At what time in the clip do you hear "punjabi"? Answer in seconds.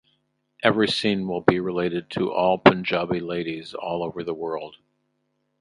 2.57-3.19